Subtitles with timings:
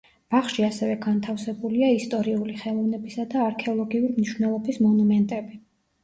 [0.33, 5.61] ბაღში ასევე განთავსებულია ისტორიული, ხელოვნებისა და არქეოლოგიურ მნიშვნელობის მონუმენტები.